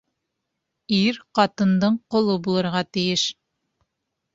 [1.01, 3.31] Ир ҡатындың ҡоло булырға тейеш.